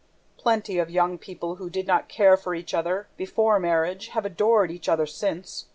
Plenty 0.35 0.79
of 0.79 0.89
young 0.89 1.19
people 1.19 1.57
who 1.57 1.69
did 1.69 1.85
not 1.85 2.09
care 2.09 2.35
for 2.35 2.55
each 2.55 2.73
other 2.73 3.07
before 3.17 3.59
marriage 3.59 4.07
have 4.07 4.25
adored 4.25 4.71
each 4.71 4.89
other 4.89 5.05
since! 5.05 5.67